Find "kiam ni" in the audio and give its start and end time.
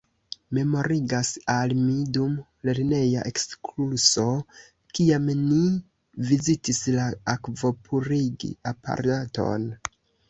5.01-5.61